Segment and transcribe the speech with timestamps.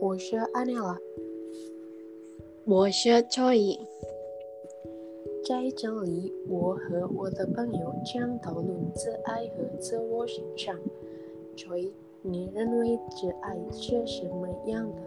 [0.00, 0.98] 我是安妮拉，
[2.64, 3.78] 我是 Joy。
[5.46, 10.74] 在这里，我和我的朋友将讨论自爱和自我欣赏。
[11.56, 11.90] Joy，
[12.22, 15.02] 你认为自爱是什么样的？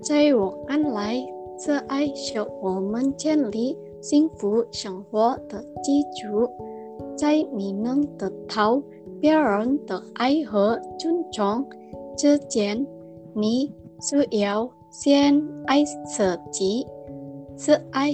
[0.00, 1.16] 在我看来，
[1.58, 6.48] 自爱是我们建立幸福生活的基础。
[7.16, 8.80] 在你能得到
[9.20, 11.66] 别人的爱和尊重
[12.20, 12.86] 之前，
[13.32, 16.86] 你需要先爱自己。
[17.56, 18.10] 自爱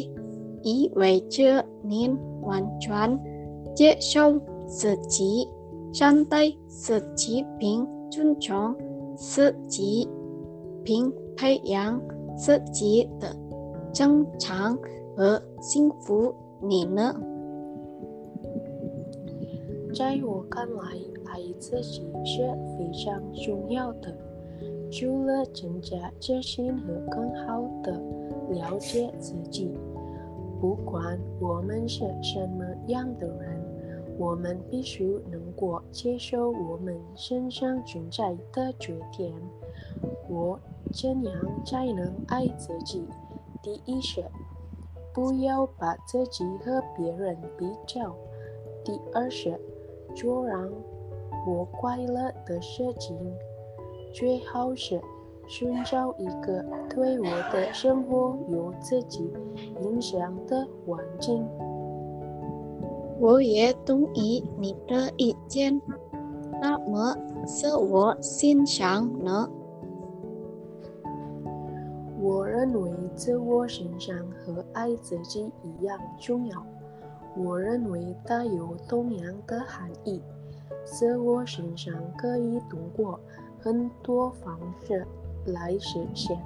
[0.63, 2.09] 意味着你
[2.43, 3.21] 完全
[3.75, 5.49] 接受自己、
[5.93, 8.77] 善待自己并尊重
[9.17, 10.09] 自己，
[10.85, 12.01] 并培养
[12.37, 13.35] 自己的
[13.93, 14.79] 正常
[15.17, 16.33] 和幸福。
[16.63, 17.13] 你呢？
[19.97, 20.83] 在我看来，
[21.25, 22.43] 爱自己是
[22.77, 24.15] 非常重要的。
[24.91, 27.93] 除了增加自信和更好的
[28.51, 29.73] 了解自己，
[30.61, 33.59] 不管我们是什么样的人，
[34.19, 39.33] 我们必须能够接受我们身上存在的缺点。
[40.29, 40.61] 我
[40.93, 43.03] 怎样才能爱自己？
[43.63, 44.23] 第一是
[45.15, 48.15] 不要把自己和别人比较；
[48.85, 49.59] 第二是
[50.17, 50.69] 做让
[51.47, 53.17] 我快乐的事情。
[54.13, 55.01] 最好是
[55.47, 59.31] 寻找一个对我的生活有自己
[59.83, 61.47] 影响的环境。
[63.21, 65.81] 我也同意你的意见。
[66.61, 67.15] 那么，
[67.47, 69.49] 自我欣赏呢？
[72.19, 76.67] 我认为自我欣赏和爱自己一样重要。
[77.37, 80.23] 我认为它有同样的含义。
[80.85, 83.21] 自我身上可以通过。
[83.59, 85.05] 很多方式
[85.47, 86.39] 来实现，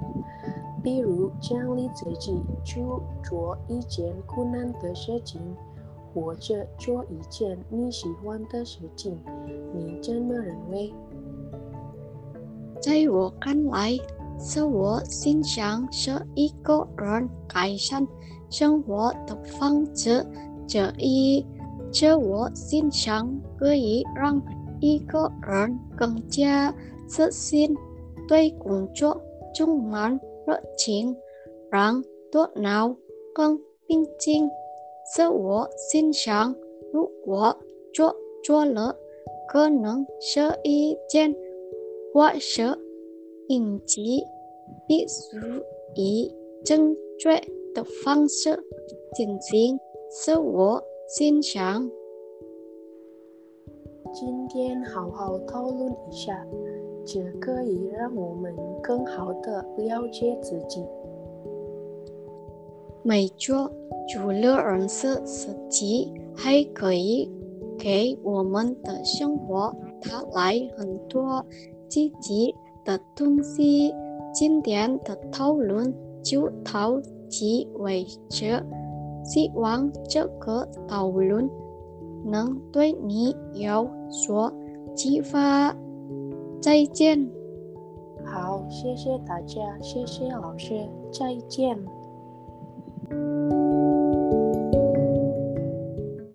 [0.81, 2.83] 比如奖励自己去
[3.23, 5.39] 做一件困难的事情，
[6.15, 9.19] 或者做一件你喜欢的事情。
[9.71, 10.91] 你怎么认为？
[12.81, 13.95] 在我看来，
[14.39, 18.07] 自我欣赏是一个人改善
[18.49, 20.25] 生活的方式。
[20.71, 21.45] 这一
[21.91, 24.41] 自我欣赏可以让
[24.79, 26.73] 一个人更加。
[27.09, 27.75] 自信，
[28.25, 29.21] 对工作
[29.53, 30.17] 充满
[30.47, 31.13] 热情，
[31.69, 32.95] 让头脑
[33.33, 34.49] 更平静。
[35.13, 36.55] 自我欣赏，
[36.93, 37.53] 如果
[37.93, 38.15] 做
[38.45, 38.95] 错了，
[39.49, 41.35] 可能是一件
[42.13, 42.79] 坏事，
[43.49, 43.99] 因此
[44.87, 45.37] 必须
[45.95, 46.33] 以
[46.63, 47.41] 正确
[47.75, 48.57] 的方式
[49.13, 49.77] 进行
[50.13, 51.89] 自我欣赏。
[54.11, 56.45] 今天好好讨论一下。
[57.05, 60.83] 这可以让我们更好的了解自己。
[63.03, 63.71] 没错，
[64.09, 67.31] 除了认识自己，还可以
[67.79, 71.43] 给我们的生活带来很多
[71.87, 73.95] 积极的东西。
[74.33, 76.99] 今天的讨论就到
[77.29, 77.45] 此
[77.79, 78.61] 为止，
[79.23, 81.49] 希望这个讨论
[82.23, 84.51] 能对你有所
[84.95, 85.75] 启发。
[86.61, 87.29] 再见。
[88.23, 91.77] 好，谢谢大家，谢谢老师，再见。